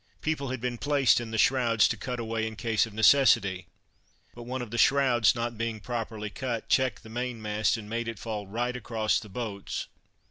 [0.21, 3.67] People had been placed in the shrouds to cut away in case of necessity;
[4.33, 8.07] but one of the shrouds not being properly cut, checked the main mast and made
[8.07, 9.85] it fall right across the boats.